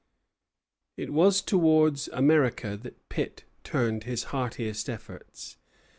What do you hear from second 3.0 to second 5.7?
Pitt turned his heartiest efforts.